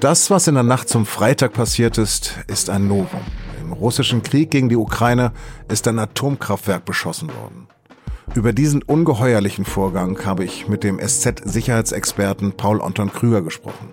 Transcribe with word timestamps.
Das, 0.00 0.30
was 0.30 0.46
in 0.46 0.54
der 0.54 0.62
Nacht 0.62 0.88
zum 0.88 1.04
Freitag 1.04 1.52
passiert 1.52 1.98
ist, 1.98 2.38
ist 2.46 2.70
ein 2.70 2.88
Novum. 2.88 3.20
Im 3.60 3.70
russischen 3.70 4.22
Krieg 4.22 4.50
gegen 4.50 4.70
die 4.70 4.76
Ukraine 4.76 5.32
ist 5.68 5.86
ein 5.86 5.98
Atomkraftwerk 5.98 6.86
beschossen 6.86 7.28
worden. 7.28 7.68
Über 8.34 8.54
diesen 8.54 8.82
ungeheuerlichen 8.82 9.66
Vorgang 9.66 10.24
habe 10.24 10.44
ich 10.44 10.68
mit 10.68 10.84
dem 10.84 10.98
SZ-Sicherheitsexperten 10.98 12.52
Paul 12.52 12.80
Anton 12.80 13.12
Krüger 13.12 13.42
gesprochen. 13.42 13.92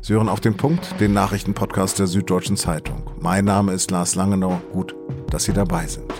Sie 0.00 0.14
hören 0.14 0.28
auf 0.28 0.40
den 0.40 0.56
Punkt, 0.56 1.00
den 1.00 1.12
Nachrichtenpodcast 1.12 2.00
der 2.00 2.08
Süddeutschen 2.08 2.56
Zeitung. 2.56 3.04
Mein 3.20 3.44
Name 3.44 3.74
ist 3.74 3.92
Lars 3.92 4.16
Langenau. 4.16 4.60
Gut, 4.72 4.96
dass 5.30 5.44
Sie 5.44 5.52
dabei 5.52 5.86
sind. 5.86 6.12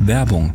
Werbung 0.00 0.54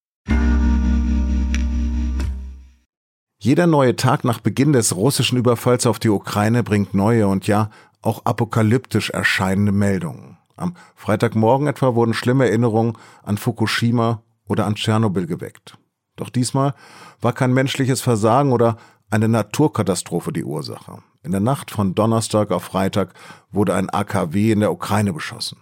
Jeder 3.43 3.65
neue 3.65 3.95
Tag 3.95 4.23
nach 4.23 4.39
Beginn 4.39 4.71
des 4.71 4.95
russischen 4.95 5.35
Überfalls 5.35 5.87
auf 5.87 5.97
die 5.97 6.09
Ukraine 6.09 6.61
bringt 6.61 6.93
neue 6.93 7.27
und 7.27 7.47
ja 7.47 7.71
auch 8.03 8.23
apokalyptisch 8.23 9.09
erscheinende 9.09 9.71
Meldungen. 9.71 10.37
Am 10.57 10.75
Freitagmorgen 10.93 11.65
etwa 11.65 11.95
wurden 11.95 12.13
schlimme 12.13 12.45
Erinnerungen 12.45 12.99
an 13.23 13.39
Fukushima 13.39 14.21
oder 14.47 14.67
an 14.67 14.75
Tschernobyl 14.75 15.25
geweckt. 15.25 15.79
Doch 16.17 16.29
diesmal 16.29 16.75
war 17.19 17.33
kein 17.33 17.51
menschliches 17.51 18.01
Versagen 18.01 18.51
oder 18.51 18.77
eine 19.09 19.27
Naturkatastrophe 19.27 20.31
die 20.31 20.43
Ursache. 20.43 20.99
In 21.23 21.31
der 21.31 21.41
Nacht 21.41 21.71
von 21.71 21.95
Donnerstag 21.95 22.51
auf 22.51 22.65
Freitag 22.65 23.15
wurde 23.49 23.73
ein 23.73 23.89
AKW 23.89 24.51
in 24.51 24.59
der 24.59 24.71
Ukraine 24.71 25.13
beschossen. 25.13 25.57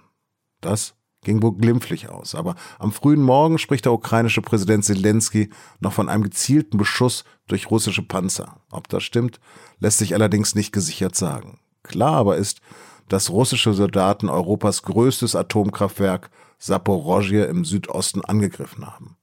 Das 0.60 0.96
ging 1.24 1.42
wohl 1.42 1.56
glimpflich 1.56 2.10
aus. 2.10 2.36
Aber 2.36 2.56
am 2.78 2.92
frühen 2.92 3.22
Morgen 3.22 3.58
spricht 3.58 3.86
der 3.86 3.94
ukrainische 3.94 4.42
Präsident 4.42 4.86
Zelensky 4.86 5.50
noch 5.80 5.94
von 5.94 6.10
einem 6.10 6.24
gezielten 6.24 6.78
Beschuss 6.78 7.24
durch 7.48 7.70
russische 7.70 8.04
Panzer. 8.04 8.62
Ob 8.72 8.88
das 8.88 9.04
stimmt, 9.04 9.40
lässt 9.80 9.98
sich 9.98 10.14
allerdings 10.14 10.56
nicht 10.56 10.72
gesichert 10.72 11.16
sagen. 11.16 11.60
Klar 11.84 12.14
aber 12.14 12.38
ist, 12.38 12.62
dass 13.08 13.32
russische 13.32 13.74
Soldaten 13.74 14.30
Europas 14.30 14.84
größtes 14.84 15.36
Atomkraftwerk 15.36 16.30
Saporozhye 16.58 17.46
im 17.46 17.66
Südosten 17.66 18.24
angegriffen 18.24 18.86
haben. 18.86 19.18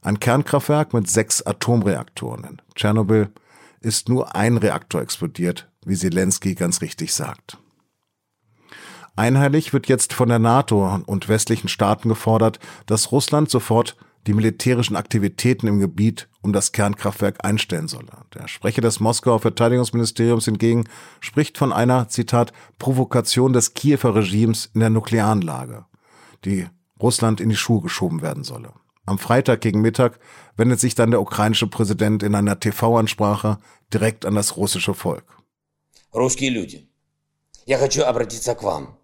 Ein 0.00 0.20
Kernkraftwerk 0.20 0.94
mit 0.94 1.08
sechs 1.08 1.42
Atomreaktoren. 1.42 2.44
In 2.44 2.60
Tschernobyl 2.74 3.30
ist 3.80 4.08
nur 4.08 4.34
ein 4.34 4.56
Reaktor 4.56 5.00
explodiert, 5.00 5.70
wie 5.84 5.96
Zelensky 5.96 6.54
ganz 6.54 6.80
richtig 6.80 7.12
sagt. 7.12 7.58
Einheitlich 9.18 9.72
wird 9.72 9.88
jetzt 9.88 10.12
von 10.12 10.28
der 10.28 10.38
NATO 10.38 11.02
und 11.06 11.28
westlichen 11.28 11.66
Staaten 11.66 12.08
gefordert, 12.08 12.60
dass 12.86 13.10
Russland 13.10 13.50
sofort 13.50 13.96
die 14.28 14.32
militärischen 14.32 14.94
Aktivitäten 14.94 15.66
im 15.66 15.80
Gebiet 15.80 16.28
um 16.40 16.52
das 16.52 16.70
Kernkraftwerk 16.70 17.44
einstellen 17.44 17.88
solle. 17.88 18.12
Der 18.34 18.46
Sprecher 18.46 18.80
des 18.80 19.00
Moskauer 19.00 19.40
Verteidigungsministeriums 19.40 20.44
hingegen 20.44 20.84
spricht 21.18 21.58
von 21.58 21.72
einer, 21.72 22.06
Zitat, 22.06 22.52
Provokation 22.78 23.52
des 23.52 23.74
Kiewer 23.74 24.14
Regimes 24.14 24.70
in 24.72 24.78
der 24.78 24.90
Nuklearanlage, 24.90 25.86
die 26.44 26.68
Russland 27.02 27.40
in 27.40 27.48
die 27.48 27.56
Schuhe 27.56 27.82
geschoben 27.82 28.22
werden 28.22 28.44
solle. 28.44 28.72
Am 29.04 29.18
Freitag 29.18 29.62
gegen 29.62 29.80
Mittag 29.80 30.20
wendet 30.56 30.78
sich 30.78 30.94
dann 30.94 31.10
der 31.10 31.20
ukrainische 31.20 31.66
Präsident 31.66 32.22
in 32.22 32.36
einer 32.36 32.60
TV-Ansprache 32.60 33.58
direkt 33.92 34.26
an 34.26 34.36
das 34.36 34.56
russische 34.56 34.94
Volk. 34.94 35.24
Russische 36.14 36.50
Leute. 36.50 36.87
я 37.67 37.77
хочу 37.77 38.03
обратиться 38.03 38.55
к 38.55 38.63
вам. 38.63 38.97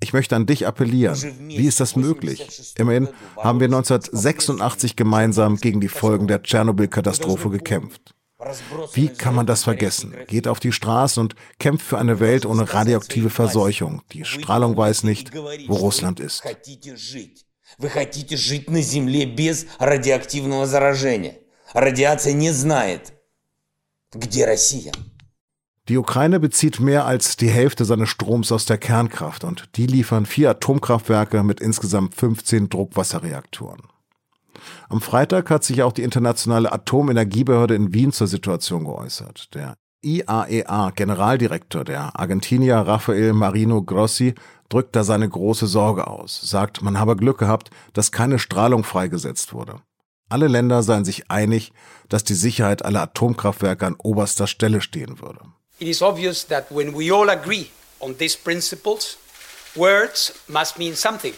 Ich 0.00 0.12
möchte 0.12 0.36
an 0.36 0.46
dich 0.46 0.66
appellieren. 0.66 1.16
Wie 1.48 1.66
ist 1.66 1.80
das 1.80 1.96
möglich? 1.96 2.74
Immerhin 2.76 3.08
haben 3.36 3.60
wir 3.60 3.66
1986 3.66 4.94
gemeinsam 4.94 5.56
gegen 5.56 5.80
die 5.80 5.88
Folgen 5.88 6.28
der 6.28 6.42
Tschernobyl-Katastrophe 6.42 7.50
gekämpft. 7.50 8.14
Wie 8.92 9.08
kann 9.08 9.34
man 9.34 9.46
das 9.46 9.64
vergessen? 9.64 10.14
Geht 10.28 10.46
auf 10.46 10.60
die 10.60 10.72
Straßen 10.72 11.20
und 11.22 11.34
kämpft 11.58 11.86
für 11.86 11.98
eine 11.98 12.20
Welt 12.20 12.44
ohne 12.44 12.72
radioaktive 12.72 13.30
Verseuchung. 13.30 14.02
Die 14.12 14.24
Strahlung 14.24 14.76
weiß 14.76 15.04
nicht, 15.04 15.34
wo 15.34 15.76
Russland 15.76 16.20
ist. 16.20 16.42
Вы 17.78 17.88
хотите 17.88 18.36
жить 18.36 18.70
на 18.70 18.80
Земле 18.80 19.26
без 19.26 19.66
радиоактивного 19.80 20.66
заражения. 20.66 21.40
Радиация 21.74 22.32
не 22.32 22.52
знает, 22.52 23.12
где 24.12 24.46
Россия. 24.46 24.92
Die 25.89 25.97
Ukraine 25.97 26.39
bezieht 26.39 26.79
mehr 26.79 27.05
als 27.05 27.37
die 27.37 27.49
Hälfte 27.49 27.85
seines 27.85 28.09
Stroms 28.09 28.51
aus 28.51 28.65
der 28.65 28.77
Kernkraft 28.77 29.43
und 29.43 29.75
die 29.75 29.87
liefern 29.87 30.25
vier 30.25 30.51
Atomkraftwerke 30.51 31.43
mit 31.43 31.59
insgesamt 31.59 32.13
15 32.15 32.69
Druckwasserreaktoren. 32.69 33.81
Am 34.89 35.01
Freitag 35.01 35.49
hat 35.49 35.63
sich 35.63 35.81
auch 35.81 35.91
die 35.91 36.03
internationale 36.03 36.71
Atomenergiebehörde 36.71 37.73
in 37.75 37.93
Wien 37.93 38.11
zur 38.11 38.27
Situation 38.27 38.85
geäußert. 38.85 39.53
Der 39.55 39.75
IAEA-Generaldirektor 40.03 41.83
der 41.83 42.19
Argentinier 42.19 42.77
Rafael 42.77 43.33
Marino 43.33 43.81
Grossi 43.81 44.35
drückt 44.69 44.95
da 44.95 45.03
seine 45.03 45.27
große 45.27 45.67
Sorge 45.67 46.07
aus, 46.07 46.41
sagt, 46.41 46.81
man 46.81 46.99
habe 46.99 47.15
Glück 47.15 47.39
gehabt, 47.39 47.71
dass 47.93 48.11
keine 48.11 48.39
Strahlung 48.39 48.83
freigesetzt 48.83 49.53
wurde. 49.53 49.81
Alle 50.29 50.47
Länder 50.47 50.81
seien 50.81 51.05
sich 51.05 51.29
einig, 51.29 51.73
dass 52.07 52.23
die 52.23 52.35
Sicherheit 52.35 52.85
aller 52.85 53.01
Atomkraftwerke 53.01 53.85
an 53.85 53.95
oberster 53.97 54.47
Stelle 54.47 54.81
stehen 54.81 55.19
würde. 55.19 55.41
It 55.81 55.87
is 55.87 56.01
obvious 56.01 56.43
that 56.43 56.71
when 56.71 56.93
we 56.93 57.11
all 57.11 57.29
agree 57.29 57.71
on 57.99 58.15
these 58.17 58.35
principles, 58.35 59.17
words 59.75 60.31
must 60.47 60.77
mean 60.77 60.95
something. 60.95 61.33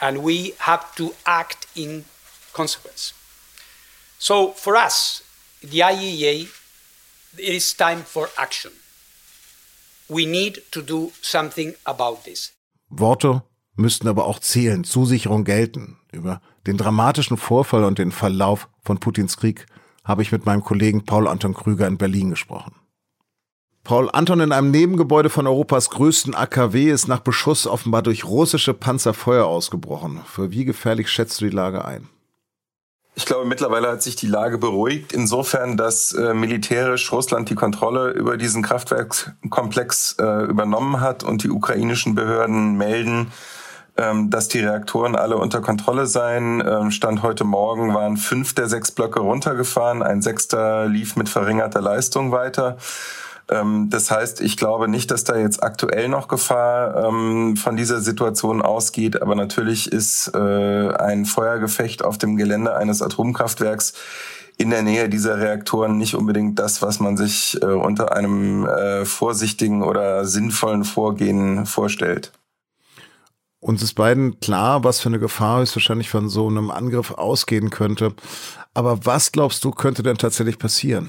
And 0.00 0.24
we 0.24 0.54
have 0.58 0.94
to 0.96 1.14
act 1.24 1.68
in 1.76 2.04
consequence. 2.52 3.14
So 4.18 4.52
for 4.52 4.76
us, 4.76 5.22
the 5.62 5.80
IEA, 5.80 6.48
it 7.38 7.54
is 7.54 7.72
time 7.74 8.02
for 8.02 8.28
action. 8.36 8.72
We 10.08 10.26
need 10.26 10.62
to 10.72 10.82
do 10.82 11.12
something 11.22 11.74
about 11.86 12.24
this. 12.24 12.52
Worte 12.90 13.42
müssten 13.76 14.08
aber 14.08 14.26
auch 14.26 14.40
zählen, 14.40 14.84
Zusicherung 14.84 15.44
gelten. 15.44 15.96
Über 16.12 16.40
den 16.66 16.76
dramatischen 16.76 17.36
Vorfall 17.36 17.84
und 17.84 17.98
den 17.98 18.10
Verlauf 18.10 18.68
von 18.82 18.98
Putins 18.98 19.36
Krieg 19.36 19.66
habe 20.04 20.22
ich 20.22 20.30
mit 20.30 20.46
meinem 20.46 20.62
Kollegen 20.62 21.04
Paul 21.04 21.26
Anton 21.26 21.54
Krüger 21.54 21.86
in 21.86 21.98
Berlin 21.98 22.30
gesprochen. 22.30 22.74
Paul 23.84 24.08
Anton 24.10 24.40
in 24.40 24.52
einem 24.52 24.70
Nebengebäude 24.70 25.28
von 25.28 25.46
Europas 25.46 25.90
größten 25.90 26.34
AKW 26.34 26.90
ist 26.90 27.06
nach 27.06 27.20
Beschuss 27.20 27.66
offenbar 27.66 28.00
durch 28.00 28.24
russische 28.24 28.72
Panzer 28.72 29.12
Feuer 29.12 29.44
ausgebrochen. 29.44 30.22
Für 30.26 30.50
wie 30.50 30.64
gefährlich 30.64 31.10
schätzt 31.10 31.40
du 31.40 31.44
die 31.44 31.54
Lage 31.54 31.84
ein? 31.84 32.08
Ich 33.16 33.26
glaube, 33.26 33.46
mittlerweile 33.46 33.88
hat 33.88 34.02
sich 34.02 34.16
die 34.16 34.26
Lage 34.26 34.58
beruhigt, 34.58 35.12
insofern, 35.12 35.76
dass 35.76 36.12
äh, 36.12 36.34
militärisch 36.34 37.12
Russland 37.12 37.48
die 37.48 37.54
Kontrolle 37.54 38.10
über 38.10 38.36
diesen 38.36 38.62
Kraftwerkskomplex 38.62 40.16
äh, 40.18 40.44
übernommen 40.46 41.00
hat 41.00 41.22
und 41.22 41.44
die 41.44 41.50
ukrainischen 41.50 42.14
Behörden 42.14 42.76
melden, 42.76 43.32
dass 43.96 44.48
die 44.48 44.60
Reaktoren 44.60 45.14
alle 45.14 45.36
unter 45.36 45.60
Kontrolle 45.60 46.06
seien. 46.06 46.60
Ähm, 46.66 46.90
Stand 46.90 47.22
heute 47.22 47.44
Morgen 47.44 47.94
waren 47.94 48.16
fünf 48.16 48.52
der 48.54 48.68
sechs 48.68 48.90
Blöcke 48.90 49.20
runtergefahren, 49.20 50.02
ein 50.02 50.20
sechster 50.20 50.86
lief 50.86 51.14
mit 51.14 51.28
verringerter 51.28 51.80
Leistung 51.80 52.32
weiter. 52.32 52.76
Ähm, 53.48 53.90
das 53.90 54.10
heißt, 54.10 54.40
ich 54.40 54.56
glaube 54.56 54.88
nicht, 54.88 55.10
dass 55.10 55.24
da 55.24 55.36
jetzt 55.36 55.62
aktuell 55.62 56.08
noch 56.08 56.28
Gefahr 56.28 57.04
von 57.04 57.76
dieser 57.76 58.00
Situation 58.00 58.62
ausgeht, 58.62 59.22
aber 59.22 59.34
natürlich 59.34 59.92
ist 59.92 60.32
äh, 60.34 60.88
ein 60.94 61.24
Feuergefecht 61.24 62.04
auf 62.04 62.18
dem 62.18 62.36
Gelände 62.36 62.74
eines 62.74 63.02
Atomkraftwerks 63.02 63.94
in 64.56 64.70
der 64.70 64.82
Nähe 64.82 65.08
dieser 65.08 65.38
Reaktoren 65.38 65.98
nicht 65.98 66.14
unbedingt 66.14 66.58
das, 66.58 66.80
was 66.80 67.00
man 67.00 67.16
sich 67.16 67.60
äh, 67.62 67.66
unter 67.66 68.14
einem 68.14 68.66
äh, 68.66 69.04
vorsichtigen 69.04 69.82
oder 69.82 70.24
sinnvollen 70.24 70.84
Vorgehen 70.84 71.66
vorstellt. 71.66 72.32
Uns 73.64 73.82
ist 73.82 73.94
beiden 73.94 74.40
klar, 74.40 74.84
was 74.84 75.00
für 75.00 75.08
eine 75.08 75.18
Gefahr 75.18 75.60
höchstwahrscheinlich 75.60 76.10
von 76.10 76.28
so 76.28 76.48
einem 76.48 76.70
Angriff 76.70 77.12
ausgehen 77.12 77.70
könnte. 77.70 78.12
Aber 78.74 79.06
was 79.06 79.32
glaubst 79.32 79.64
du, 79.64 79.70
könnte 79.70 80.02
denn 80.02 80.18
tatsächlich 80.18 80.58
passieren? 80.58 81.08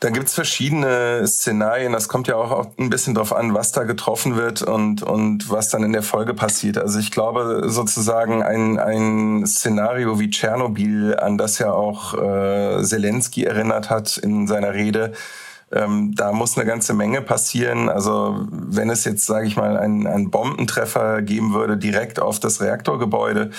Da 0.00 0.08
gibt's 0.08 0.32
verschiedene 0.32 1.22
Szenarien. 1.26 1.92
Das 1.92 2.08
kommt 2.08 2.26
ja 2.26 2.36
auch 2.36 2.68
ein 2.78 2.88
bisschen 2.88 3.14
drauf 3.14 3.34
an, 3.34 3.52
was 3.52 3.70
da 3.70 3.84
getroffen 3.84 4.36
wird 4.36 4.62
und, 4.62 5.02
und 5.02 5.50
was 5.50 5.68
dann 5.68 5.82
in 5.82 5.92
der 5.92 6.02
Folge 6.02 6.32
passiert. 6.32 6.78
Also 6.78 6.98
ich 6.98 7.10
glaube 7.10 7.64
sozusagen 7.66 8.42
ein, 8.42 8.78
ein 8.78 9.46
Szenario 9.46 10.18
wie 10.18 10.30
Tschernobyl, 10.30 11.18
an 11.18 11.36
das 11.36 11.58
ja 11.58 11.70
auch 11.70 12.14
äh, 12.14 12.82
Zelensky 12.82 13.44
erinnert 13.44 13.90
hat 13.90 14.16
in 14.16 14.46
seiner 14.46 14.72
Rede, 14.72 15.12
ähm, 15.72 16.14
da 16.14 16.32
muss 16.32 16.56
eine 16.56 16.66
ganze 16.66 16.94
Menge 16.94 17.22
passieren. 17.22 17.88
Also 17.88 18.46
wenn 18.50 18.90
es 18.90 19.04
jetzt, 19.04 19.26
sage 19.26 19.46
ich 19.46 19.56
mal, 19.56 19.76
einen, 19.76 20.06
einen 20.06 20.30
Bombentreffer 20.30 21.22
geben 21.22 21.54
würde 21.54 21.76
direkt 21.76 22.20
auf 22.20 22.40
das 22.40 22.60
Reaktorgebäude, 22.60 23.50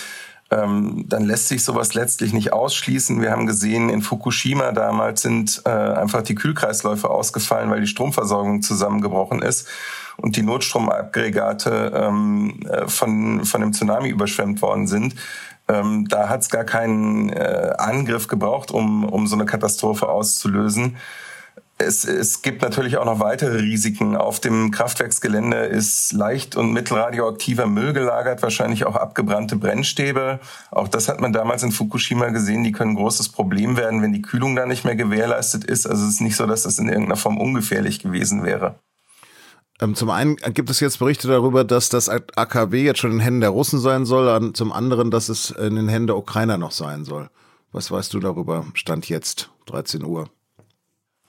ähm, 0.51 1.05
dann 1.07 1.23
lässt 1.23 1.47
sich 1.47 1.63
sowas 1.63 1.93
letztlich 1.93 2.33
nicht 2.33 2.53
ausschließen. 2.53 3.21
Wir 3.21 3.31
haben 3.31 3.47
gesehen, 3.47 3.89
in 3.89 4.01
Fukushima 4.01 4.71
damals 4.71 5.21
sind 5.21 5.61
äh, 5.65 5.69
einfach 5.69 6.21
die 6.21 6.35
Kühlkreisläufe 6.35 7.09
ausgefallen, 7.09 7.71
weil 7.71 7.81
die 7.81 7.87
Stromversorgung 7.87 8.61
zusammengebrochen 8.61 9.41
ist 9.41 9.67
und 10.17 10.35
die 10.35 10.43
Notstromaggregate 10.43 11.91
ähm, 11.95 12.59
äh, 12.69 12.87
von, 12.87 13.45
von 13.45 13.61
dem 13.61 13.73
Tsunami 13.73 14.09
überschwemmt 14.09 14.61
worden 14.61 14.85
sind. 14.85 15.15
Ähm, 15.67 16.07
da 16.09 16.29
hat 16.29 16.41
es 16.41 16.49
gar 16.49 16.65
keinen 16.65 17.29
äh, 17.29 17.73
Angriff 17.77 18.27
gebraucht, 18.27 18.69
um, 18.69 19.05
um 19.05 19.27
so 19.27 19.35
eine 19.35 19.45
Katastrophe 19.45 20.09
auszulösen. 20.09 20.97
Es, 21.79 22.05
es 22.05 22.41
gibt 22.41 22.61
natürlich 22.61 22.97
auch 22.97 23.05
noch 23.05 23.19
weitere 23.19 23.57
Risiken. 23.57 24.15
Auf 24.15 24.39
dem 24.39 24.71
Kraftwerksgelände 24.71 25.57
ist 25.57 26.13
leicht 26.13 26.55
und 26.55 26.71
mittelradioaktiver 26.71 27.65
Müll 27.65 27.93
gelagert, 27.93 28.41
wahrscheinlich 28.43 28.85
auch 28.85 28.95
abgebrannte 28.95 29.55
Brennstäbe. 29.55 30.39
Auch 30.71 30.87
das 30.87 31.09
hat 31.09 31.19
man 31.19 31.33
damals 31.33 31.63
in 31.63 31.71
Fukushima 31.71 32.29
gesehen. 32.29 32.63
Die 32.63 32.71
können 32.71 32.91
ein 32.91 32.97
großes 32.97 33.29
Problem 33.29 33.75
werden, 33.75 34.01
wenn 34.01 34.13
die 34.13 34.21
Kühlung 34.21 34.55
da 34.55 34.65
nicht 34.65 34.85
mehr 34.85 34.95
gewährleistet 34.95 35.63
ist. 35.63 35.87
Also 35.87 36.03
es 36.03 36.13
ist 36.13 36.21
nicht 36.21 36.35
so, 36.35 36.45
dass 36.45 36.63
das 36.63 36.77
in 36.77 36.87
irgendeiner 36.87 37.17
Form 37.17 37.39
ungefährlich 37.39 37.99
gewesen 37.99 38.43
wäre. 38.43 38.75
Ähm, 39.81 39.95
zum 39.95 40.11
einen 40.11 40.35
gibt 40.35 40.69
es 40.69 40.79
jetzt 40.79 40.99
Berichte 40.99 41.27
darüber, 41.27 41.63
dass 41.63 41.89
das 41.89 42.07
AKW 42.07 42.83
jetzt 42.83 42.99
schon 42.99 43.11
in 43.11 43.17
den 43.17 43.23
Händen 43.23 43.41
der 43.41 43.49
Russen 43.49 43.79
sein 43.79 44.05
soll, 44.05 44.53
zum 44.53 44.71
anderen, 44.71 45.09
dass 45.09 45.27
es 45.27 45.49
in 45.49 45.75
den 45.75 45.89
Händen 45.89 46.07
der 46.07 46.17
Ukrainer 46.17 46.57
noch 46.57 46.71
sein 46.71 47.03
soll. 47.03 47.29
Was 47.71 47.89
weißt 47.89 48.13
du 48.13 48.19
darüber? 48.19 48.67
Stand 48.75 49.09
jetzt, 49.09 49.49
13 49.65 50.03
Uhr. 50.03 50.29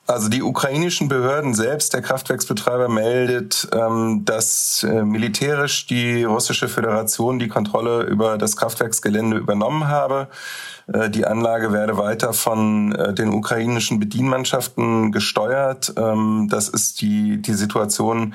Also 0.06 0.28
die 0.28 0.42
ukrainischen 0.42 1.08
Behörden 1.08 1.54
selbst, 1.54 1.94
der 1.94 2.02
Kraftwerksbetreiber 2.02 2.90
meldet, 2.90 3.66
ähm, 3.72 4.22
dass 4.26 4.82
äh, 4.82 5.02
militärisch 5.02 5.86
die 5.86 6.24
russische 6.24 6.68
Föderation 6.68 7.38
die 7.38 7.48
Kontrolle 7.48 8.02
über 8.02 8.36
das 8.36 8.56
Kraftwerksgelände 8.56 9.38
übernommen 9.38 9.88
habe. 9.88 10.28
Äh, 10.92 11.08
die 11.08 11.26
Anlage 11.26 11.72
werde 11.72 11.96
weiter 11.96 12.34
von 12.34 12.92
äh, 12.92 13.14
den 13.14 13.32
ukrainischen 13.32 13.98
Bedienmannschaften 13.98 15.10
gesteuert. 15.10 15.94
Ähm, 15.96 16.48
das 16.50 16.68
ist 16.68 17.00
die, 17.00 17.40
die 17.40 17.54
Situation, 17.54 18.34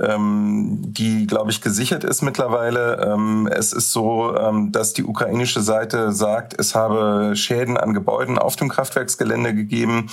ähm, 0.00 0.78
die, 0.80 1.26
glaube 1.26 1.50
ich, 1.50 1.60
gesichert 1.60 2.04
ist 2.04 2.22
mittlerweile. 2.22 3.04
Ähm, 3.04 3.48
es 3.50 3.72
ist 3.72 3.92
so, 3.92 4.36
ähm, 4.36 4.70
dass 4.72 4.92
die 4.92 5.04
ukrainische 5.04 5.60
Seite 5.60 6.12
sagt, 6.12 6.58
es 6.58 6.74
habe 6.74 7.32
Schäden 7.34 7.76
an 7.76 7.94
Gebäuden 7.94 8.38
auf 8.38 8.56
dem 8.56 8.68
Kraftwerksgelände 8.68 9.54
gegeben. 9.54 10.08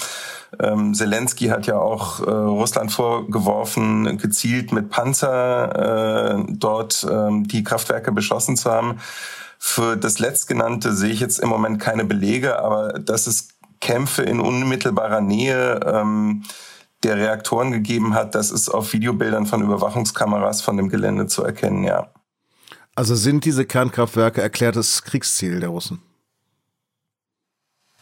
Ähm, 0.60 0.94
Zelensky 0.94 1.48
hat 1.48 1.68
ja 1.68 1.78
auch 1.78 2.20
äh, 2.20 2.30
Russland 2.30 2.92
vorgeworfen, 2.92 4.18
gezielt 4.18 4.72
mit 4.72 4.90
Panzer 4.90 6.38
äh, 6.40 6.44
dort 6.50 7.06
ähm, 7.10 7.48
die 7.48 7.64
Kraftwerke 7.64 8.12
beschossen 8.12 8.58
zu 8.58 8.72
haben. 8.72 9.00
Für 9.60 9.98
das 9.98 10.20
Letztgenannte 10.20 10.94
sehe 10.94 11.12
ich 11.12 11.20
jetzt 11.20 11.40
im 11.40 11.50
Moment 11.50 11.80
keine 11.80 12.06
Belege, 12.06 12.60
aber 12.60 13.00
dass 13.00 13.28
es 13.28 13.50
Kämpfe 13.82 14.24
in 14.24 14.40
unmittelbarer 14.40 15.22
Nähe 15.22 15.80
ähm, 15.86 16.44
der 17.06 17.18
Reaktoren 17.18 17.72
gegeben 17.72 18.14
hat, 18.14 18.36
das 18.36 18.52
ist 18.52 18.70
auf 18.70 18.94
Videobildern 18.94 19.46
von 19.46 19.62
Überwachungskameras 19.62 20.62
von 20.62 20.78
dem 20.78 20.90
Gelände 20.90 21.28
zu 21.28 21.44
erkennen, 21.44 21.84
ja. 21.84 22.10
Also 22.96 23.16
sind 23.16 23.46
diese 23.46 23.66
Kernkraftwerke 23.66 24.42
erklärtes 24.42 25.04
Kriegsziel 25.04 25.60
der 25.60 25.70
Russen? 25.70 26.02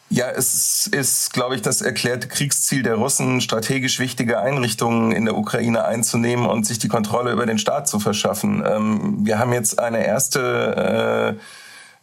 Ja, 0.10 0.30
es 0.30 0.86
ist, 0.86 1.34
glaube 1.34 1.56
ich, 1.56 1.64
das 1.64 1.82
erklärte 1.82 2.28
Kriegsziel 2.28 2.84
der 2.84 2.96
Russen, 2.96 3.42
strategisch 3.42 4.00
wichtige 4.00 4.40
Einrichtungen 4.40 5.12
in 5.12 5.26
der 5.26 5.36
Ukraine 5.36 5.86
einzunehmen 5.86 6.46
und 6.46 6.68
sich 6.68 6.78
die 6.78 6.88
Kontrolle 6.88 7.32
über 7.32 7.48
den 7.48 7.58
Staat 7.58 7.88
zu 7.88 8.00
verschaffen. 8.00 8.64
Ähm, 8.64 9.26
wir 9.26 9.40
haben 9.40 9.54
jetzt 9.54 9.80
eine 9.80 10.06
erste 10.06 11.36
äh, 11.40 11.42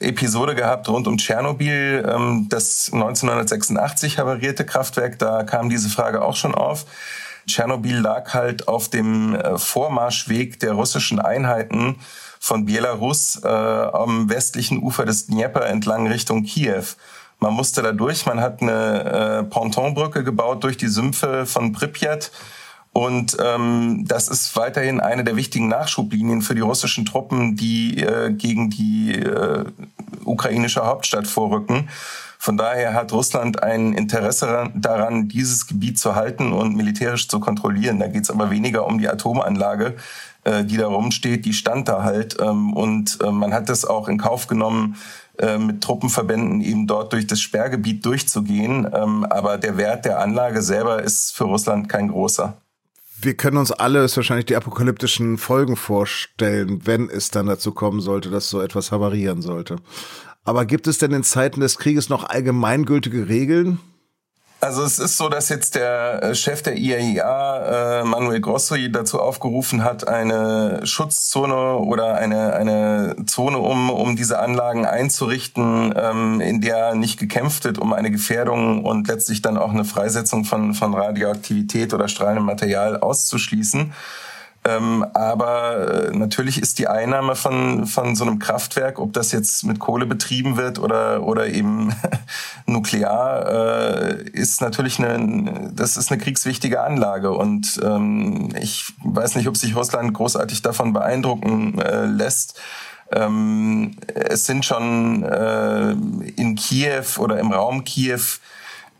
Episode 0.00 0.54
gehabt 0.54 0.88
rund 0.88 1.06
um 1.06 1.18
Tschernobyl, 1.18 2.04
ähm, 2.08 2.46
das 2.48 2.90
1986 2.92 4.18
havarierte 4.18 4.64
Kraftwerk. 4.64 5.18
Da 5.18 5.44
kam 5.44 5.68
diese 5.68 5.90
Frage 5.90 6.22
auch 6.22 6.36
schon 6.36 6.54
auf. 6.54 6.86
Tschernobyl 7.46 7.98
lag 7.98 8.32
halt 8.34 8.68
auf 8.68 8.88
dem 8.88 9.34
äh, 9.34 9.58
Vormarschweg 9.58 10.58
der 10.60 10.72
russischen 10.72 11.20
Einheiten 11.20 11.96
von 12.38 12.64
Belarus 12.64 13.40
äh, 13.44 13.48
am 13.48 14.30
westlichen 14.30 14.82
Ufer 14.82 15.04
des 15.04 15.26
Dnieper 15.26 15.66
entlang 15.66 16.06
Richtung 16.06 16.44
Kiew. 16.44 16.84
Man 17.38 17.54
musste 17.54 17.82
da 17.82 17.92
durch. 17.92 18.26
Man 18.26 18.40
hat 18.40 18.62
eine 18.62 19.40
äh, 19.40 19.42
Pontonbrücke 19.44 20.24
gebaut 20.24 20.64
durch 20.64 20.76
die 20.76 20.88
Sümpfe 20.88 21.46
von 21.46 21.72
Pripyat. 21.72 22.30
Und 23.00 23.38
ähm, 23.42 24.04
das 24.06 24.28
ist 24.28 24.54
weiterhin 24.56 25.00
eine 25.00 25.24
der 25.24 25.34
wichtigen 25.34 25.68
Nachschublinien 25.68 26.42
für 26.42 26.54
die 26.54 26.60
russischen 26.60 27.06
Truppen, 27.06 27.56
die 27.56 28.02
äh, 28.02 28.30
gegen 28.30 28.68
die 28.68 29.14
äh, 29.14 29.64
ukrainische 30.26 30.84
Hauptstadt 30.84 31.26
vorrücken. 31.26 31.88
Von 32.38 32.58
daher 32.58 32.92
hat 32.92 33.14
Russland 33.14 33.62
ein 33.62 33.94
Interesse 33.94 34.70
daran, 34.74 35.28
dieses 35.28 35.66
Gebiet 35.66 35.98
zu 35.98 36.14
halten 36.14 36.52
und 36.52 36.76
militärisch 36.76 37.26
zu 37.26 37.40
kontrollieren. 37.40 38.00
Da 38.00 38.06
geht 38.06 38.24
es 38.24 38.30
aber 38.30 38.50
weniger 38.50 38.86
um 38.86 38.98
die 38.98 39.08
Atomanlage, 39.08 39.96
äh, 40.44 40.62
die 40.62 40.76
da 40.76 40.88
rumsteht. 40.88 41.46
Die 41.46 41.54
stand 41.54 41.88
da 41.88 42.02
halt. 42.02 42.36
Ähm, 42.38 42.74
und 42.74 43.16
äh, 43.22 43.30
man 43.30 43.54
hat 43.54 43.70
das 43.70 43.86
auch 43.86 44.08
in 44.08 44.18
Kauf 44.18 44.46
genommen, 44.46 44.96
äh, 45.38 45.56
mit 45.56 45.80
Truppenverbänden 45.80 46.60
eben 46.60 46.86
dort 46.86 47.14
durch 47.14 47.26
das 47.26 47.40
Sperrgebiet 47.40 48.04
durchzugehen. 48.04 48.86
Ähm, 48.92 49.24
aber 49.24 49.56
der 49.56 49.78
Wert 49.78 50.04
der 50.04 50.20
Anlage 50.20 50.60
selber 50.60 51.02
ist 51.02 51.34
für 51.34 51.44
Russland 51.44 51.88
kein 51.88 52.08
großer. 52.08 52.58
Wir 53.22 53.34
können 53.34 53.58
uns 53.58 53.70
alle 53.70 54.02
wahrscheinlich 54.16 54.46
die 54.46 54.56
apokalyptischen 54.56 55.36
Folgen 55.36 55.76
vorstellen, 55.76 56.86
wenn 56.86 57.10
es 57.10 57.30
dann 57.30 57.46
dazu 57.46 57.72
kommen 57.72 58.00
sollte, 58.00 58.30
dass 58.30 58.48
so 58.48 58.62
etwas 58.62 58.92
havarieren 58.92 59.42
sollte. 59.42 59.76
Aber 60.44 60.64
gibt 60.64 60.86
es 60.86 60.96
denn 60.96 61.12
in 61.12 61.22
Zeiten 61.22 61.60
des 61.60 61.76
Krieges 61.76 62.08
noch 62.08 62.24
allgemeingültige 62.24 63.28
Regeln? 63.28 63.78
Also 64.62 64.84
es 64.84 64.98
ist 64.98 65.16
so, 65.16 65.30
dass 65.30 65.48
jetzt 65.48 65.74
der 65.74 66.22
äh, 66.22 66.34
Chef 66.34 66.60
der 66.62 66.76
IAEA, 66.76 68.00
äh, 68.00 68.04
Manuel 68.04 68.42
Grossi, 68.42 68.92
dazu 68.92 69.18
aufgerufen 69.18 69.84
hat, 69.84 70.06
eine 70.06 70.82
Schutzzone 70.84 71.76
oder 71.78 72.16
eine, 72.16 72.52
eine 72.52 73.16
Zone, 73.24 73.56
um, 73.56 73.88
um 73.88 74.16
diese 74.16 74.38
Anlagen 74.38 74.84
einzurichten, 74.84 75.94
ähm, 75.96 76.42
in 76.42 76.60
der 76.60 76.94
nicht 76.94 77.18
gekämpft 77.18 77.64
wird, 77.64 77.78
um 77.78 77.94
eine 77.94 78.10
Gefährdung 78.10 78.84
und 78.84 79.08
letztlich 79.08 79.40
dann 79.40 79.56
auch 79.56 79.70
eine 79.70 79.86
Freisetzung 79.86 80.44
von, 80.44 80.74
von 80.74 80.92
Radioaktivität 80.92 81.94
oder 81.94 82.08
strahlendem 82.08 82.44
Material 82.44 82.98
auszuschließen. 82.98 83.94
Ähm, 84.62 85.06
aber 85.14 86.10
äh, 86.10 86.16
natürlich 86.16 86.60
ist 86.60 86.78
die 86.78 86.86
Einnahme 86.86 87.34
von, 87.34 87.86
von 87.86 88.14
so 88.14 88.24
einem 88.24 88.38
Kraftwerk, 88.38 88.98
ob 88.98 89.14
das 89.14 89.32
jetzt 89.32 89.64
mit 89.64 89.78
Kohle 89.78 90.04
betrieben 90.04 90.58
wird 90.58 90.78
oder, 90.78 91.22
oder 91.22 91.46
eben 91.46 91.94
nuklear, 92.66 93.46
äh, 93.48 94.22
ist 94.32 94.60
natürlich 94.60 94.98
eine, 94.98 95.70
das 95.74 95.96
ist 95.96 96.12
eine 96.12 96.20
kriegswichtige 96.20 96.82
Anlage. 96.82 97.30
Und 97.30 97.80
ähm, 97.82 98.50
ich 98.60 98.92
weiß 99.02 99.36
nicht, 99.36 99.48
ob 99.48 99.56
sich 99.56 99.74
Russland 99.74 100.12
großartig 100.12 100.60
davon 100.60 100.92
beeindrucken 100.92 101.78
äh, 101.78 102.04
lässt. 102.04 102.60
Ähm, 103.12 103.96
es 104.14 104.44
sind 104.46 104.64
schon 104.64 105.24
in 106.36 106.54
Kiew 106.54 107.04
oder 107.18 107.40
im 107.40 107.50
Raum 107.52 107.82
Kiew 107.82 108.20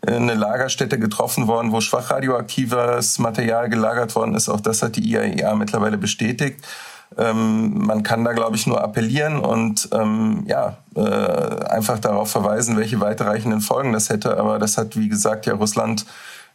eine 0.05 0.33
Lagerstätte 0.33 0.97
getroffen 0.97 1.47
worden, 1.47 1.71
wo 1.71 1.81
schwach 1.81 2.09
radioaktives 2.11 3.19
Material 3.19 3.69
gelagert 3.69 4.15
worden 4.15 4.35
ist. 4.35 4.49
Auch 4.49 4.61
das 4.61 4.81
hat 4.81 4.95
die 4.95 5.11
IAEA 5.11 5.51
e 5.51 5.55
mittlerweile 5.55 5.97
bestätigt. 5.97 6.65
Ähm, 7.17 7.85
man 7.85 8.03
kann 8.03 8.23
da, 8.23 8.33
glaube 8.33 8.55
ich, 8.55 8.67
nur 8.67 8.81
appellieren 8.81 9.39
und 9.39 9.89
ähm, 9.91 10.43
ja, 10.47 10.77
äh, 10.95 11.65
einfach 11.65 11.99
darauf 11.99 12.31
verweisen, 12.31 12.77
welche 12.77 13.01
weiterreichenden 13.01 13.61
Folgen 13.61 13.91
das 13.91 14.09
hätte. 14.09 14.37
Aber 14.37 14.59
das 14.59 14.77
hat, 14.77 14.97
wie 14.97 15.09
gesagt, 15.09 15.45
ja 15.45 15.53
Russland 15.53 16.05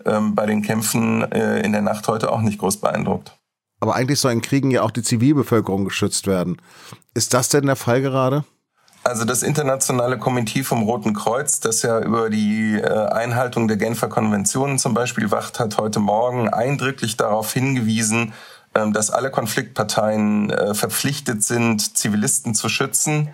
ähm, 0.05 0.35
bei 0.35 0.47
den 0.47 0.63
Kämpfen 0.63 1.31
äh, 1.31 1.61
in 1.61 1.73
der 1.73 1.83
Nacht 1.83 2.09
heute 2.09 2.33
auch 2.33 2.41
nicht 2.41 2.59
groß 2.59 2.79
beeindruckt. 2.79 3.37
Aber 3.81 3.95
eigentlich 3.95 4.19
soll 4.19 4.33
in 4.33 4.41
Kriegen 4.41 4.71
ja 4.71 4.83
auch 4.83 4.91
die 4.91 5.03
Zivilbevölkerung 5.03 5.85
geschützt 5.85 6.27
werden. 6.27 6.57
Ist 7.13 7.35
das 7.35 7.51
denn 7.51 7.67
der 7.67 7.77
Fall 7.77 8.01
gerade? 8.01 8.45
Also 9.07 9.25
das 9.25 9.45
internationale 9.45 10.19
Komitee 10.19 10.65
vom 10.65 10.83
Roten 10.83 11.15
Kreuz, 11.15 11.61
das 11.61 11.83
ja 11.83 12.01
über 12.01 12.29
die 12.29 12.75
äh, 12.75 13.07
Einhaltung 13.07 13.69
der 13.69 13.77
Genfer 13.77 14.09
Konventionen 14.09 14.81
zum 14.81 14.95
Beispiel 14.95 15.31
wacht, 15.31 15.61
hat 15.61 15.79
heute 15.79 16.01
Morgen 16.01 16.49
eindrücklich 16.49 17.17
darauf 17.17 17.53
hingewiesen, 17.53 18.33
ähm, 18.75 18.93
dass 18.93 19.13
alle 19.13 19.31
Konfliktparteien 19.31 20.51
äh, 20.51 20.75
verpflichtet 20.75 21.45
sind, 21.45 21.97
Zivilisten 21.97 22.57
zu 22.57 22.69
schützen. 22.69 23.29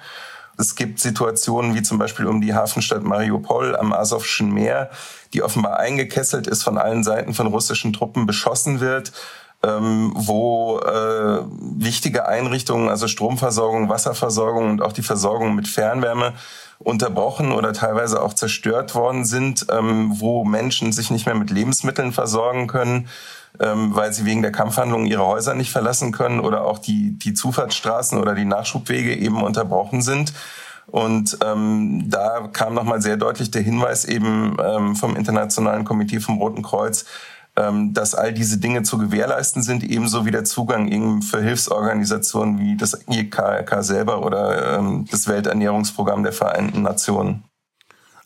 Es 0.59 0.75
gibt 0.75 1.01
Situationen 1.01 1.75
wie 1.75 1.81
zum 1.81 1.97
Beispiel 1.97 2.27
um 2.27 2.43
die 2.43 2.53
Hafenstadt 2.53 3.03
Mariupol 3.03 3.75
am 3.75 3.95
Asowschen 3.95 4.53
Meer, 4.53 4.91
die 5.33 5.43
offenbar 5.43 5.79
eingekesselt 5.79 6.49
ist, 6.49 6.63
von 6.63 6.77
allen 6.77 7.03
Seiten 7.03 7.33
von 7.33 7.47
russischen 7.47 7.95
Truppen 7.95 8.27
beschossen 8.27 8.81
wird, 8.81 9.13
ähm, 9.65 10.13
wo 10.15 10.81
äh, 10.81 11.43
wichtige 11.61 12.27
Einrichtungen, 12.27 12.89
also 12.89 13.07
Stromversorgung, 13.07 13.89
Wasserversorgung 13.89 14.71
und 14.71 14.83
auch 14.83 14.93
die 14.93 15.03
Versorgung 15.03 15.55
mit 15.55 15.69
Fernwärme 15.69 16.35
unterbrochen 16.79 17.53
oder 17.53 17.73
teilweise 17.73 18.21
auch 18.21 18.33
zerstört 18.33 18.95
worden 18.95 19.25
sind, 19.25 19.67
ähm, 19.71 20.15
wo 20.17 20.45
Menschen 20.45 20.93
sich 20.93 21.11
nicht 21.11 21.27
mehr 21.27 21.37
mit 21.37 21.51
Lebensmitteln 21.51 22.13
versorgen 22.13 22.67
können, 22.67 23.09
ähm, 23.61 23.95
weil 23.95 24.13
sie 24.13 24.25
wegen 24.25 24.43
der 24.43 24.53
Kampfhandlungen 24.53 25.07
ihre 25.07 25.27
Häuser 25.27 25.55
nicht 25.55 25.71
verlassen 25.71 26.11
können 26.11 26.41
oder 26.41 26.65
auch 26.65 26.79
die, 26.79 27.19
die 27.19 27.35
Zufahrtsstraßen 27.35 28.19
oder 28.19 28.35
die 28.35 28.45
Nachschubwege 28.45 29.15
eben 29.15 29.43
unterbrochen 29.43 30.03
sind. 30.03 30.33
Und 30.87 31.39
ähm, 31.45 32.11
da 32.11 32.49
kam 32.53 32.75
nochmal 32.75 33.01
sehr 33.01 33.17
deutlich 33.17 33.51
der 33.51 33.63
Hinweis 33.63 34.05
eben 34.05 34.57
ähm, 34.63 34.97
vom 34.97 35.17
Internationalen 35.17 35.85
Komitee 35.85 36.19
vom 36.19 36.39
Roten 36.39 36.63
Kreuz, 36.63 37.05
dass 37.55 38.15
all 38.15 38.33
diese 38.33 38.59
Dinge 38.59 38.83
zu 38.83 38.97
gewährleisten 38.97 39.63
sind, 39.63 39.85
ebenso 39.85 40.25
wie 40.25 40.31
der 40.31 40.45
Zugang 40.45 40.89
eben 40.89 41.21
für 41.21 41.43
Hilfsorganisationen 41.43 42.59
wie 42.59 42.77
das 42.77 43.05
IKRK 43.11 43.83
selber 43.83 44.25
oder 44.25 44.79
ähm, 44.79 45.07
das 45.11 45.29
Welternährungsprogramm 45.29 46.23
der 46.23 46.33
Vereinten 46.33 46.83
Nationen. 46.83 47.45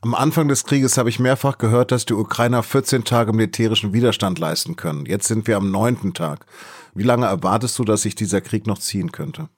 Am 0.03 0.15
Anfang 0.15 0.47
des 0.47 0.65
Krieges 0.65 0.99
habe 0.99 1.09
ich 1.09 1.19
mehrfach 1.19 1.59
gehört, 1.59 1.91
dass 1.91 2.05
die 2.05 2.15
Ukrainer 2.15 2.63
14 2.63 3.03
Tage 3.03 3.33
militärischen 3.33 3.93
Widerstand 3.93 4.39
leisten 4.39 4.77
können. 4.77 5.07
Jetzt 5.07 5.27
sind 5.27 5.49
wir 5.49 5.57
am 5.57 5.73
neunten 5.73 6.15
Tag. 6.15 6.47
Wie 6.95 7.03
lange 7.03 7.27
erwartest 7.27 7.79
du, 7.79 7.85
dass 7.85 8.03
sich 8.03 8.15
dieser 8.15 8.41
Krieg 8.41 8.67
noch 8.67 8.79
ziehen 8.79 9.11
könnte? 9.11 9.49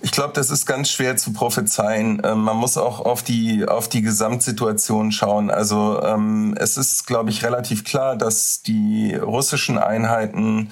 Ich 0.00 0.12
glaube, 0.12 0.32
das 0.32 0.50
ist 0.50 0.64
ganz 0.64 0.90
schwer 0.90 1.16
zu 1.16 1.32
prophezeien. 1.32 2.22
Ähm, 2.24 2.42
man 2.42 2.56
muss 2.56 2.78
auch 2.78 3.00
auf 3.00 3.24
die, 3.24 3.66
auf 3.66 3.88
die 3.88 4.02
Gesamtsituation 4.02 5.10
schauen. 5.10 5.50
Also 5.50 6.00
ähm, 6.02 6.54
es 6.58 6.76
ist, 6.76 7.06
glaube 7.06 7.30
ich, 7.30 7.44
relativ 7.44 7.84
klar, 7.84 8.16
dass 8.16 8.62
die 8.62 9.16
russischen 9.16 9.76
Einheiten 9.76 10.70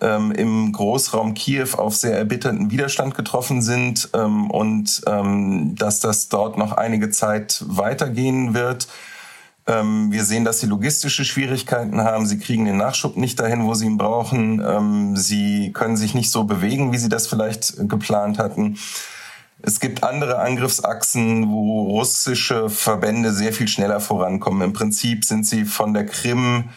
ähm, 0.00 0.32
im 0.32 0.72
Großraum 0.72 1.34
Kiew 1.34 1.68
auf 1.76 1.94
sehr 1.94 2.18
erbitterten 2.18 2.70
Widerstand 2.72 3.14
getroffen 3.14 3.62
sind 3.62 4.08
ähm, 4.14 4.50
und 4.50 5.02
ähm, 5.06 5.76
dass 5.76 6.00
das 6.00 6.28
dort 6.28 6.58
noch 6.58 6.72
einige 6.72 7.10
Zeit 7.10 7.62
weitergehen 7.66 8.52
wird. 8.52 8.88
Ähm, 9.68 10.12
wir 10.12 10.24
sehen, 10.24 10.44
dass 10.44 10.60
sie 10.60 10.66
logistische 10.66 11.24
Schwierigkeiten 11.24 12.00
haben. 12.02 12.26
Sie 12.26 12.38
kriegen 12.38 12.64
den 12.64 12.76
Nachschub 12.76 13.16
nicht 13.16 13.40
dahin, 13.40 13.64
wo 13.64 13.74
sie 13.74 13.86
ihn 13.86 13.96
brauchen. 13.96 14.62
Ähm, 14.64 15.16
sie 15.16 15.72
können 15.72 15.96
sich 15.96 16.14
nicht 16.14 16.30
so 16.30 16.44
bewegen, 16.44 16.92
wie 16.92 16.98
sie 16.98 17.08
das 17.08 17.26
vielleicht 17.26 17.88
geplant 17.88 18.38
hatten. 18.38 18.78
Es 19.62 19.80
gibt 19.80 20.04
andere 20.04 20.38
Angriffsachsen, 20.38 21.50
wo 21.50 21.82
russische 21.82 22.70
Verbände 22.70 23.32
sehr 23.32 23.52
viel 23.52 23.66
schneller 23.66 24.00
vorankommen. 24.00 24.62
Im 24.62 24.72
Prinzip 24.72 25.24
sind 25.24 25.46
sie 25.46 25.64
von 25.64 25.94
der 25.94 26.06
Krim 26.06 26.70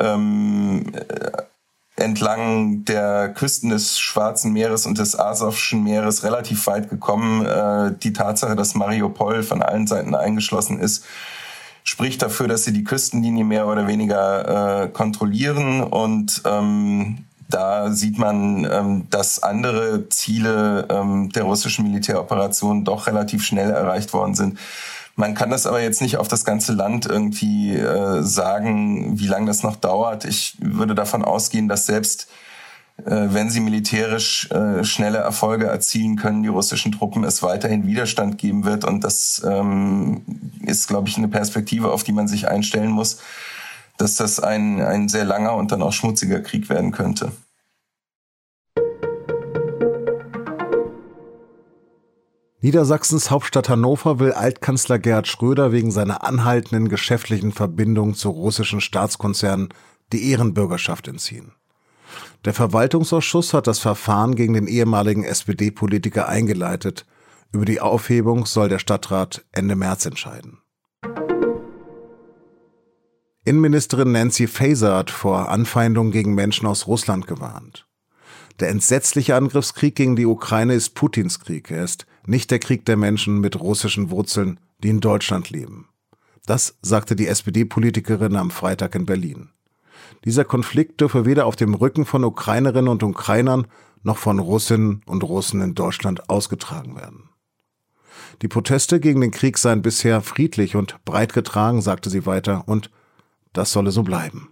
ähm, 0.00 0.90
entlang 1.96 2.84
der 2.84 3.28
Küsten 3.28 3.70
des 3.70 3.98
Schwarzen 4.00 4.52
Meeres 4.52 4.86
und 4.86 4.98
des 4.98 5.18
Asowschen 5.18 5.84
Meeres 5.84 6.24
relativ 6.24 6.66
weit 6.66 6.88
gekommen. 6.88 7.44
Äh, 7.46 7.94
die 8.02 8.12
Tatsache, 8.12 8.56
dass 8.56 8.74
Mariupol 8.74 9.42
von 9.42 9.62
allen 9.62 9.86
Seiten 9.86 10.14
eingeschlossen 10.14 10.80
ist, 10.80 11.04
spricht 11.84 12.22
dafür, 12.22 12.48
dass 12.48 12.64
sie 12.64 12.72
die 12.72 12.84
Küstenlinie 12.84 13.44
mehr 13.44 13.66
oder 13.66 13.86
weniger 13.86 14.84
äh, 14.84 14.88
kontrollieren 14.88 15.82
und 15.82 16.42
ähm, 16.44 17.24
da 17.48 17.90
sieht 17.90 18.18
man, 18.18 18.66
ähm, 18.70 19.06
dass 19.10 19.42
andere 19.42 20.08
Ziele 20.08 20.86
ähm, 20.88 21.30
der 21.30 21.42
russischen 21.42 21.84
Militäroperation 21.84 22.84
doch 22.84 23.06
relativ 23.06 23.44
schnell 23.44 23.70
erreicht 23.70 24.14
worden 24.14 24.34
sind. 24.34 24.58
Man 25.16 25.34
kann 25.34 25.50
das 25.50 25.66
aber 25.66 25.82
jetzt 25.82 26.00
nicht 26.00 26.16
auf 26.16 26.28
das 26.28 26.46
ganze 26.46 26.72
Land 26.72 27.04
irgendwie 27.04 27.76
äh, 27.76 28.22
sagen, 28.22 29.18
wie 29.18 29.26
lange 29.26 29.46
das 29.46 29.62
noch 29.62 29.76
dauert. 29.76 30.24
Ich 30.24 30.56
würde 30.60 30.94
davon 30.94 31.22
ausgehen, 31.22 31.68
dass 31.68 31.84
selbst 31.84 32.28
wenn 33.04 33.50
sie 33.50 33.60
militärisch 33.60 34.50
äh, 34.50 34.84
schnelle 34.84 35.18
Erfolge 35.18 35.66
erzielen 35.66 36.16
können, 36.16 36.42
die 36.42 36.48
russischen 36.48 36.92
Truppen 36.92 37.24
es 37.24 37.42
weiterhin 37.42 37.86
Widerstand 37.86 38.38
geben 38.38 38.64
wird. 38.64 38.84
Und 38.84 39.02
das 39.02 39.42
ähm, 39.44 40.22
ist, 40.64 40.88
glaube 40.88 41.08
ich, 41.08 41.16
eine 41.16 41.28
Perspektive, 41.28 41.90
auf 41.90 42.04
die 42.04 42.12
man 42.12 42.28
sich 42.28 42.48
einstellen 42.48 42.90
muss, 42.90 43.18
dass 43.98 44.16
das 44.16 44.40
ein, 44.40 44.80
ein 44.80 45.08
sehr 45.08 45.24
langer 45.24 45.54
und 45.54 45.72
dann 45.72 45.82
auch 45.82 45.92
schmutziger 45.92 46.40
Krieg 46.40 46.68
werden 46.68 46.92
könnte. 46.92 47.32
Niedersachsens 52.60 53.32
Hauptstadt 53.32 53.68
Hannover 53.68 54.20
will 54.20 54.32
Altkanzler 54.32 55.00
Gerhard 55.00 55.26
Schröder 55.26 55.72
wegen 55.72 55.90
seiner 55.90 56.22
anhaltenden 56.22 56.88
geschäftlichen 56.88 57.50
Verbindung 57.50 58.14
zu 58.14 58.30
russischen 58.30 58.80
Staatskonzernen 58.80 59.70
die 60.12 60.30
Ehrenbürgerschaft 60.30 61.08
entziehen. 61.08 61.52
Der 62.44 62.54
Verwaltungsausschuss 62.54 63.54
hat 63.54 63.66
das 63.66 63.78
Verfahren 63.78 64.34
gegen 64.34 64.54
den 64.54 64.66
ehemaligen 64.66 65.24
SPD-Politiker 65.24 66.28
eingeleitet. 66.28 67.06
Über 67.52 67.64
die 67.64 67.80
Aufhebung 67.80 68.46
soll 68.46 68.68
der 68.68 68.78
Stadtrat 68.78 69.44
Ende 69.52 69.76
März 69.76 70.06
entscheiden. 70.06 70.58
Innenministerin 73.44 74.12
Nancy 74.12 74.46
Faeser 74.46 74.96
hat 74.96 75.10
vor 75.10 75.48
Anfeindungen 75.48 76.12
gegen 76.12 76.34
Menschen 76.34 76.66
aus 76.66 76.86
Russland 76.86 77.26
gewarnt. 77.26 77.86
Der 78.60 78.68
entsetzliche 78.68 79.34
Angriffskrieg 79.34 79.96
gegen 79.96 80.14
die 80.14 80.26
Ukraine 80.26 80.74
ist 80.74 80.90
Putins 80.90 81.40
Krieg. 81.40 81.70
Er 81.70 81.82
ist 81.84 82.06
nicht 82.24 82.50
der 82.50 82.60
Krieg 82.60 82.84
der 82.84 82.96
Menschen 82.96 83.40
mit 83.40 83.58
russischen 83.58 84.10
Wurzeln, 84.10 84.60
die 84.82 84.90
in 84.90 85.00
Deutschland 85.00 85.50
leben. 85.50 85.88
Das 86.46 86.76
sagte 86.82 87.16
die 87.16 87.26
SPD-Politikerin 87.26 88.36
am 88.36 88.50
Freitag 88.50 88.94
in 88.94 89.06
Berlin. 89.06 89.50
Dieser 90.24 90.44
Konflikt 90.44 91.00
dürfe 91.00 91.24
weder 91.24 91.46
auf 91.46 91.56
dem 91.56 91.74
Rücken 91.74 92.04
von 92.04 92.24
Ukrainerinnen 92.24 92.88
und 92.88 93.02
Ukrainern 93.02 93.66
noch 94.02 94.18
von 94.18 94.38
Russinnen 94.38 95.02
und 95.06 95.22
Russen 95.24 95.60
in 95.60 95.74
Deutschland 95.74 96.28
ausgetragen 96.28 96.96
werden. 96.96 97.28
Die 98.40 98.48
Proteste 98.48 98.98
gegen 99.00 99.20
den 99.20 99.30
Krieg 99.30 99.58
seien 99.58 99.82
bisher 99.82 100.20
friedlich 100.20 100.74
und 100.76 101.04
breit 101.04 101.32
getragen, 101.32 101.82
sagte 101.82 102.10
sie 102.10 102.26
weiter, 102.26 102.64
und 102.66 102.90
das 103.52 103.72
solle 103.72 103.90
so 103.90 104.02
bleiben. 104.02 104.48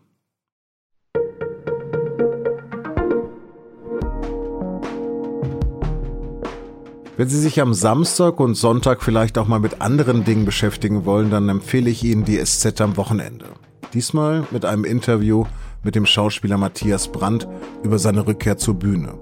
Wenn 7.16 7.28
Sie 7.28 7.38
sich 7.38 7.60
am 7.60 7.74
Samstag 7.74 8.40
und 8.40 8.54
Sonntag 8.54 9.02
vielleicht 9.02 9.36
auch 9.36 9.46
mal 9.46 9.60
mit 9.60 9.82
anderen 9.82 10.24
Dingen 10.24 10.46
beschäftigen 10.46 11.04
wollen, 11.04 11.30
dann 11.30 11.50
empfehle 11.50 11.90
ich 11.90 12.02
Ihnen 12.02 12.24
die 12.24 12.42
SZ 12.42 12.80
am 12.80 12.96
Wochenende. 12.96 13.44
Diesmal 13.92 14.46
mit 14.50 14.64
einem 14.64 14.84
Interview 14.84 15.44
mit 15.82 15.94
dem 15.94 16.06
Schauspieler 16.06 16.56
Matthias 16.56 17.08
Brandt 17.08 17.48
über 17.82 17.98
seine 17.98 18.26
Rückkehr 18.26 18.56
zur 18.56 18.74
Bühne. 18.74 19.14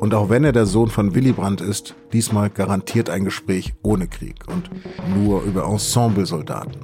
Und 0.00 0.14
auch 0.14 0.30
wenn 0.30 0.44
er 0.44 0.52
der 0.52 0.66
Sohn 0.66 0.88
von 0.88 1.14
Willy 1.14 1.32
Brandt 1.32 1.60
ist, 1.60 1.94
diesmal 2.12 2.50
garantiert 2.50 3.10
ein 3.10 3.24
Gespräch 3.24 3.74
ohne 3.82 4.08
Krieg 4.08 4.36
und 4.48 4.70
nur 5.16 5.42
über 5.42 5.64
Ensemblesoldaten. 5.64 6.76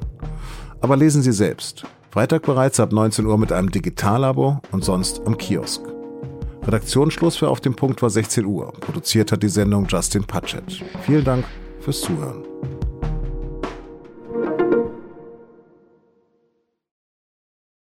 Aber 0.81 0.97
lesen 0.97 1.23
Sie 1.23 1.33
selbst. 1.33 1.85
Freitag 2.11 2.43
bereits 2.43 2.79
ab 2.79 2.93
19 2.93 3.27
Uhr 3.27 3.39
mit 3.39 3.51
einem 3.51 3.71
Digitalabo 3.71 4.61
und 4.71 4.85
sonst 4.85 5.23
am 5.27 5.37
Kiosk. 5.37 5.83
Redaktionsschluss 6.65 7.37
für 7.37 7.49
Auf 7.49 7.61
dem 7.61 7.75
Punkt 7.75 8.03
war 8.03 8.11
16 8.11 8.45
Uhr. 8.45 8.73
Produziert 8.73 9.33
hat 9.33 9.43
die 9.43 9.49
Sendung 9.49 9.87
Justin 9.89 10.25
Patchett. 10.25 10.83
Vielen 11.03 11.25
Dank 11.25 11.45
fürs 11.81 12.01
Zuhören. 12.01 12.45